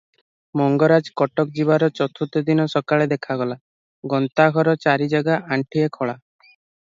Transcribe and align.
ମଙ୍ଗରାଜ 0.59 1.11
କଟକ 1.21 1.43
ଯିବାର 1.57 1.89
ଚତୁର୍ଥ 1.99 2.41
ଦିନ 2.47 2.65
ସକାଳେ 2.75 3.07
ଦେଖାଗଲା, 3.11 3.57
ଗନ୍ତାଘର 4.15 4.75
ଚାରିଜାଗା 4.87 5.39
ଆଣ୍ଠିଏ 5.57 5.95
ଖୋଳା। 5.99 6.17